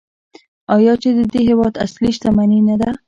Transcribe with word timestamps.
آیا 0.75 0.93
چې 1.01 1.09
د 1.17 1.19
دې 1.31 1.41
هیواد 1.49 1.73
اصلي 1.85 2.11
شتمني 2.15 2.59
نه 2.67 2.75
ده؟ 2.81 2.89